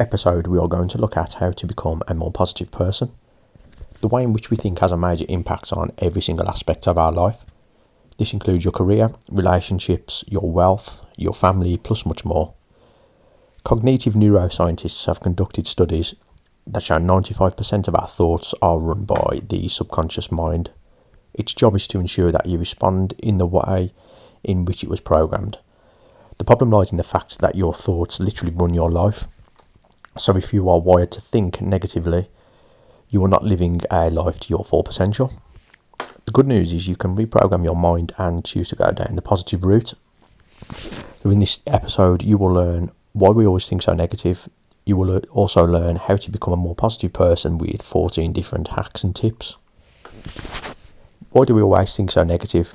[0.00, 3.12] episode, we are going to look at how to become a more positive person.
[4.00, 6.96] The way in which we think has a major impact on every single aspect of
[6.96, 7.44] our life.
[8.16, 12.54] This includes your career, relationships, your wealth, your family, plus much more.
[13.62, 16.14] Cognitive neuroscientists have conducted studies
[16.66, 20.70] that show 95% of our thoughts are run by the subconscious mind.
[21.34, 23.92] Its job is to ensure that you respond in the way
[24.42, 25.58] in which it was programmed.
[26.38, 29.28] The problem lies in the fact that your thoughts literally run your life.
[30.16, 32.28] So if you are wired to think negatively,
[33.08, 35.32] you are not living a life to your full potential.
[36.24, 39.22] The good news is you can reprogram your mind and choose to go down the
[39.22, 39.94] positive route.
[41.22, 44.48] So in this episode, you will learn why we always think so negative.
[44.84, 49.04] You will also learn how to become a more positive person with 14 different hacks
[49.04, 49.56] and tips.
[51.30, 52.74] Why do we always think so negative?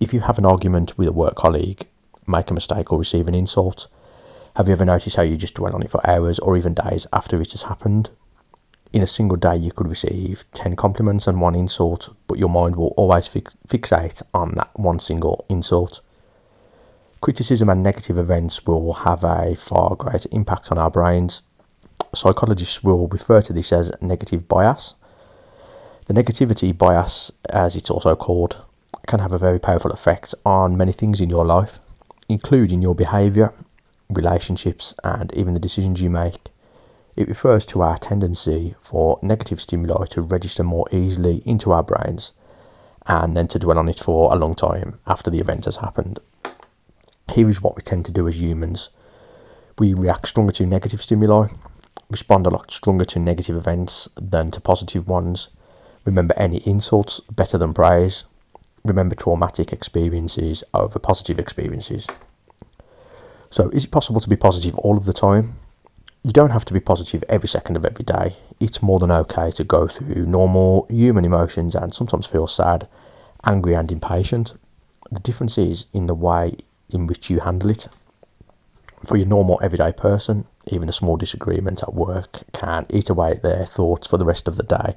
[0.00, 1.86] If you have an argument with a work colleague,
[2.26, 3.86] make a mistake, or receive an insult,
[4.56, 7.08] have you ever noticed how you just dwell on it for hours or even days
[7.12, 8.08] after it has happened?
[8.92, 12.76] In a single day, you could receive 10 compliments and one insult, but your mind
[12.76, 16.02] will always fix- fixate on that one single insult.
[17.20, 21.42] Criticism and negative events will have a far greater impact on our brains.
[22.14, 24.94] Psychologists will refer to this as negative bias.
[26.06, 28.56] The negativity bias, as it's also called,
[29.08, 31.80] can have a very powerful effect on many things in your life,
[32.28, 33.52] including your behaviour
[34.14, 36.50] relationships, and even the decisions you make.
[37.16, 42.32] It refers to our tendency for negative stimuli to register more easily into our brains
[43.06, 46.18] and then to dwell on it for a long time after the event has happened.
[47.32, 48.88] Here is what we tend to do as humans
[49.78, 51.48] we react stronger to negative stimuli,
[52.10, 55.48] respond a lot stronger to negative events than to positive ones,
[56.04, 58.24] remember any insults better than praise,
[58.84, 62.06] remember traumatic experiences over positive experiences.
[63.54, 65.54] So, is it possible to be positive all of the time?
[66.24, 68.34] You don't have to be positive every second of every day.
[68.58, 72.88] It's more than okay to go through normal human emotions and sometimes feel sad,
[73.44, 74.54] angry, and impatient.
[75.12, 76.56] The difference is in the way
[76.90, 77.86] in which you handle it.
[79.04, 83.42] For your normal everyday person, even a small disagreement at work can eat away at
[83.42, 84.96] their thoughts for the rest of the day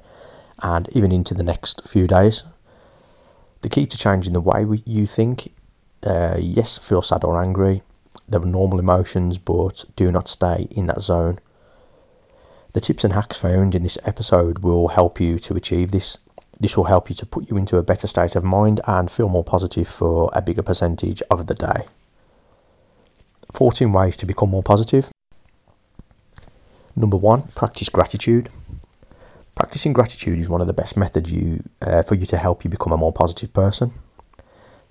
[0.60, 2.42] and even into the next few days.
[3.60, 5.52] The key to changing the way we, you think
[6.02, 7.82] uh, yes, feel sad or angry,
[8.28, 11.38] they're normal emotions, but do not stay in that zone.
[12.72, 16.18] The tips and hacks found in this episode will help you to achieve this.
[16.60, 19.28] This will help you to put you into a better state of mind and feel
[19.28, 21.86] more positive for a bigger percentage of the day.
[23.52, 25.10] 14 ways to become more positive.
[26.94, 28.50] Number one, practice gratitude.
[29.54, 32.70] Practicing gratitude is one of the best methods you, uh, for you to help you
[32.70, 33.92] become a more positive person.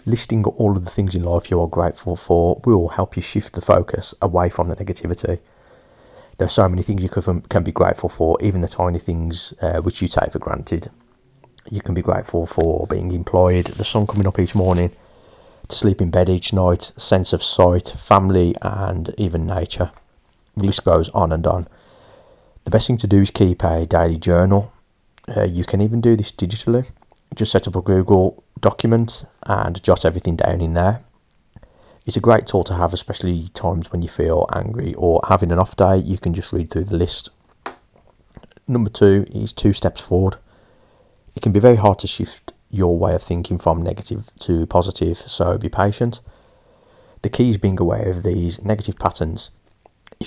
[0.05, 3.53] Listing all of the things in life you are grateful for will help you shift
[3.53, 5.39] the focus away from the negativity.
[6.37, 9.53] There are so many things you can, can be grateful for, even the tiny things
[9.61, 10.89] uh, which you take for granted.
[11.69, 14.91] You can be grateful for being employed, the sun coming up each morning,
[15.67, 19.91] to sleep in bed each night, sense of sight, family, and even nature.
[20.55, 21.67] The list goes on and on.
[22.63, 24.71] The best thing to do is keep a daily journal.
[25.27, 26.87] Uh, you can even do this digitally.
[27.35, 31.03] Just set up a Google document and jot everything down in there.
[32.05, 35.59] It's a great tool to have, especially times when you feel angry or having an
[35.59, 35.97] off day.
[35.97, 37.29] You can just read through the list.
[38.67, 40.37] Number two is two steps forward.
[41.35, 45.17] It can be very hard to shift your way of thinking from negative to positive,
[45.17, 46.19] so be patient.
[47.21, 49.51] The key is being aware of these negative patterns.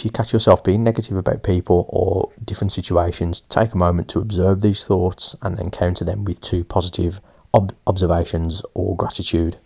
[0.01, 4.21] If you catch yourself being negative about people or different situations, take a moment to
[4.21, 7.21] observe these thoughts and then counter them with two positive
[7.53, 9.59] ob- observations or gratitude.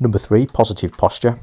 [0.00, 1.36] Number three, positive posture.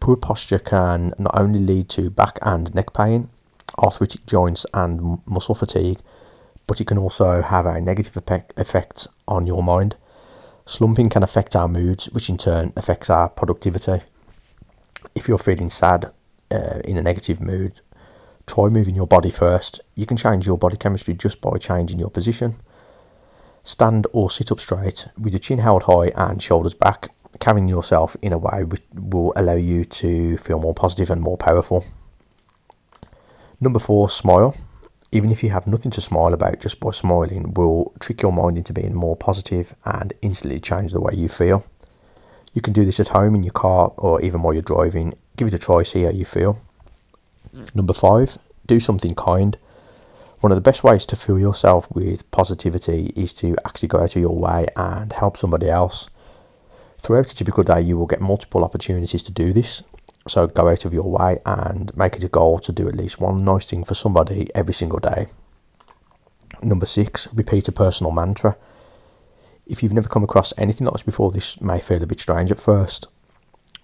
[0.00, 3.30] Poor posture can not only lead to back and neck pain,
[3.78, 6.00] arthritic joints, and muscle fatigue,
[6.66, 8.16] but it can also have a negative
[8.56, 9.94] effect on your mind.
[10.66, 14.00] Slumping can affect our moods, which in turn affects our productivity.
[15.14, 16.10] If you're feeling sad,
[16.50, 17.80] uh, in a negative mood,
[18.46, 19.80] try moving your body first.
[19.94, 22.56] You can change your body chemistry just by changing your position.
[23.62, 28.16] Stand or sit up straight with your chin held high and shoulders back, carrying yourself
[28.22, 31.84] in a way which will allow you to feel more positive and more powerful.
[33.60, 34.54] Number four, smile.
[35.12, 38.56] Even if you have nothing to smile about, just by smiling will trick your mind
[38.56, 41.64] into being more positive and instantly change the way you feel.
[42.52, 45.14] You can do this at home in your car or even while you're driving.
[45.36, 46.60] Give it a try, see how you feel.
[47.74, 48.36] Number five,
[48.66, 49.56] do something kind.
[50.40, 54.16] One of the best ways to fill yourself with positivity is to actually go out
[54.16, 56.08] of your way and help somebody else.
[57.02, 59.82] Throughout a typical day, you will get multiple opportunities to do this.
[60.28, 63.20] So go out of your way and make it a goal to do at least
[63.20, 65.28] one nice thing for somebody every single day.
[66.62, 68.56] Number six, repeat a personal mantra.
[69.70, 72.50] If you've never come across anything like this before, this may feel a bit strange
[72.50, 73.06] at first.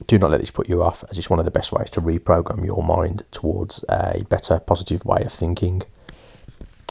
[0.07, 2.03] Do not let this put you off, as it's one of the best ways to
[2.03, 5.83] reprogram your mind towards a better, positive way of thinking.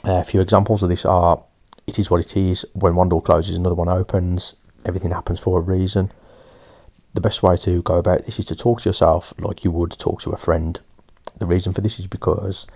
[0.03, 1.43] A few examples of this are
[1.85, 4.55] it is what it is, when one door closes, another one opens,
[4.85, 6.11] everything happens for a reason
[7.15, 9.91] the best way to go about this is to talk to yourself like you would
[9.91, 10.79] talk to a friend.
[11.39, 12.67] The reason for this is because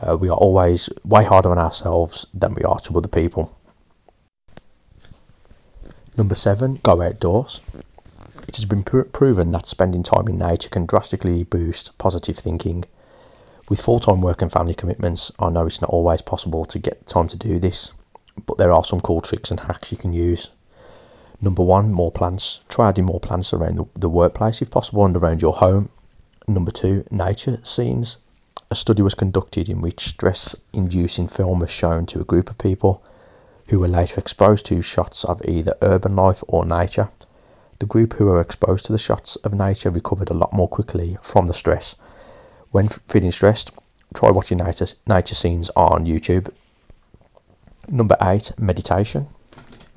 [0.00, 3.54] uh, we are always way harder on ourselves than we are to other people.
[6.14, 7.62] Number seven, go outdoors.
[8.46, 12.84] It has been pr- proven that spending time in nature can drastically boost positive thinking.
[13.70, 17.06] With full time work and family commitments, I know it's not always possible to get
[17.06, 17.92] time to do this,
[18.44, 20.50] but there are some cool tricks and hacks you can use.
[21.40, 22.60] Number one, more plants.
[22.68, 25.88] Try adding more plants around the, the workplace if possible and around your home.
[26.46, 28.18] Number two, nature scenes.
[28.70, 32.58] A study was conducted in which stress inducing film was shown to a group of
[32.58, 33.02] people
[33.68, 37.08] who were later exposed to shots of either urban life or nature.
[37.78, 41.18] The group who were exposed to the shots of nature recovered a lot more quickly
[41.22, 41.96] from the stress.
[42.70, 43.70] When feeling stressed,
[44.14, 46.52] try watching nature, nature scenes on YouTube.
[47.88, 49.28] Number eight, meditation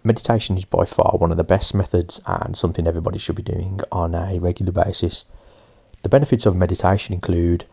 [0.06, 3.79] meditation is by far one of the best methods and something everybody should be doing
[3.91, 5.25] on a regular basis.
[6.03, 7.65] The benefits of meditation include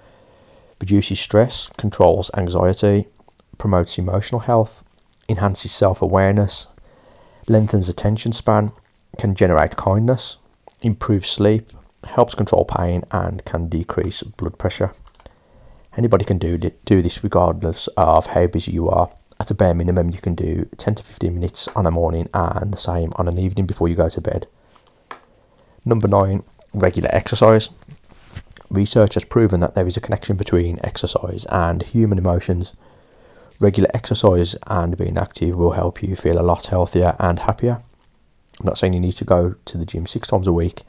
[0.80, 3.06] reduces stress, controls anxiety,
[3.58, 4.82] promotes emotional health,
[5.32, 6.68] enhances self awareness,
[7.48, 8.70] lengthens attention span,
[9.18, 10.36] can generate kindness,
[10.80, 11.72] improves sleep,
[12.04, 14.92] helps control pain, and can decrease blood pressure.
[15.96, 19.10] Anybody can do, do this regardless of how busy you are
[19.42, 22.72] at a bare minimum, you can do 10 to 15 minutes on a morning and
[22.72, 24.46] the same on an evening before you go to bed.
[25.84, 27.68] Number nine, regular exercise.
[28.70, 32.72] Research has proven that there is a connection between exercise and human emotions.
[33.62, 37.78] Regular exercise and being active will help you feel a lot healthier and happier.
[38.60, 40.82] I'm not saying you need to go to the gym six times a week.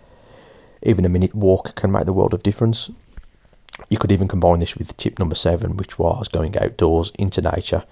[0.82, 2.92] Even a minute walk can make the world of difference.
[3.90, 7.84] You could even combine this with tip number seven, which was going outdoors into nature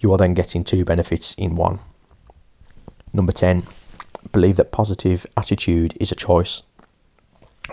[0.00, 1.78] you are then getting two benefits in one.
[3.12, 3.62] Number 10,
[4.32, 6.62] believe that positive attitude is a choice.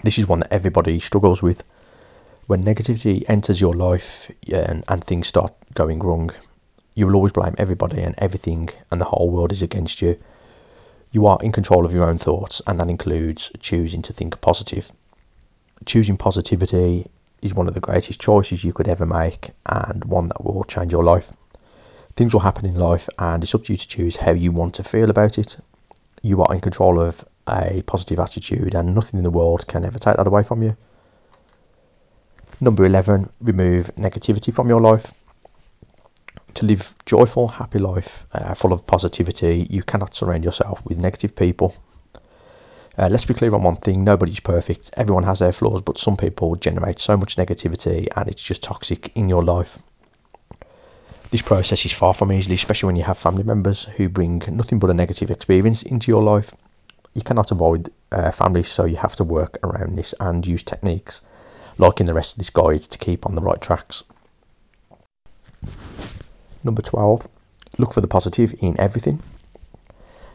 [0.04, 1.64] This is one that everybody struggles with.
[2.48, 6.32] When negativity enters your life and, and things start going wrong,
[6.96, 10.18] you will always blame everybody and everything, and the whole world is against you.
[11.12, 14.90] You are in control of your own thoughts, and that includes choosing to think positive.
[15.86, 17.08] Choosing positivity
[17.42, 20.94] is one of the greatest choices you could ever make, and one that will change
[20.94, 21.34] your life.
[22.16, 24.76] Things will happen in life, and it's up to you to choose how you want
[24.76, 25.58] to feel about it.
[26.24, 30.00] You are in control of a positive attitude, and nothing in the world can ever
[30.00, 30.78] take that away from you.
[32.60, 35.14] Number 11, remove negativity from your life.
[36.56, 41.36] To live joyful, happy life uh, full of positivity, you cannot surround yourself with negative
[41.36, 41.76] people.
[42.98, 44.90] Uh, let's be clear on one thing nobody's perfect.
[44.98, 49.16] Everyone has their flaws, but some people generate so much negativity and it's just toxic
[49.16, 49.78] in your life.
[51.30, 54.80] This process is far from easy, especially when you have family members who bring nothing
[54.80, 56.56] but a negative experience into your life.
[57.14, 61.22] You cannot avoid uh, family, so you have to work around this and use techniques
[61.78, 64.04] like in the rest of this guide to keep on the right tracks.
[66.64, 67.28] Number 12,
[67.78, 69.22] look for the positive in everything.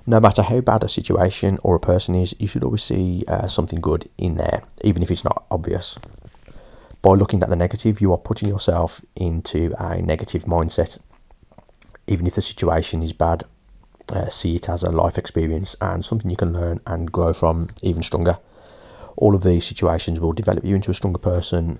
[0.07, 3.47] No matter how bad a situation or a person is, you should always see uh,
[3.47, 5.99] something good in there, even if it's not obvious
[7.03, 10.99] by looking at the negative, you are putting yourself into a negative mindset.
[12.07, 13.43] Even if the situation is bad,
[14.09, 17.69] uh, see it as a life experience and something you can learn and grow from
[17.83, 18.39] even stronger.
[19.17, 21.79] All of these situations will develop you into a stronger person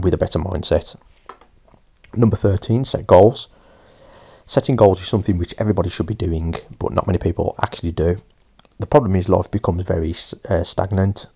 [0.00, 0.96] with a better mindset.
[2.14, 3.48] Number 13, set goals.
[4.44, 8.16] Setting goals is something which everybody should be doing, but not many people actually do.
[8.78, 10.14] The problem is life becomes very
[10.48, 11.26] uh, stagnant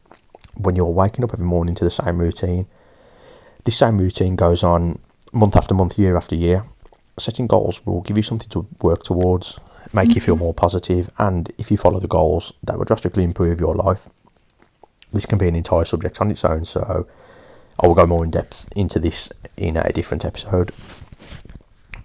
[0.56, 2.66] when you're waking up every morning to the same routine
[3.66, 5.00] this same routine goes on
[5.32, 6.62] month after month, year after year.
[7.18, 9.58] Setting goals will give you something to work towards,
[9.92, 10.14] make mm-hmm.
[10.14, 13.74] you feel more positive, and if you follow the goals, that will drastically improve your
[13.74, 14.08] life.
[15.16, 17.06] This can be an entire subject on its own, so
[17.80, 20.72] I will go more in depth into this in a different episode.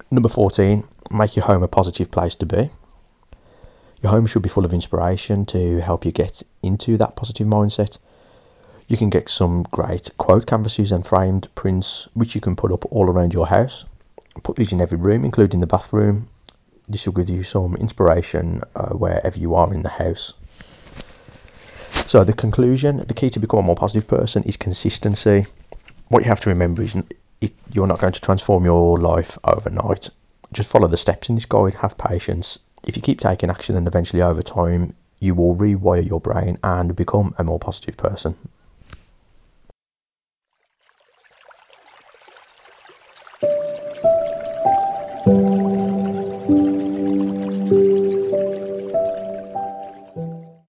[0.09, 2.69] Number 14, make your home a positive place to be.
[4.01, 7.97] Your home should be full of inspiration to help you get into that positive mindset.
[8.87, 12.85] You can get some great quote canvases and framed prints which you can put up
[12.93, 13.83] all around your house.
[14.41, 16.29] Put these in every room, including the bathroom.
[16.87, 20.33] This will give you some inspiration uh, wherever you are in the house.
[22.11, 25.45] So, the conclusion the key to become a more positive person is consistency.
[26.09, 26.93] What you have to remember is
[27.39, 30.09] it, you're not going to transform your life overnight.
[30.51, 32.59] Just follow the steps in this guide, have patience.
[32.83, 36.93] If you keep taking action, then eventually over time, you will rewire your brain and
[36.97, 38.35] become a more positive person.